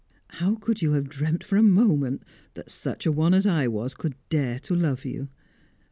[0.41, 2.23] How could you have dreamt for a moment
[2.55, 5.29] that such a one as I was could dare to love you?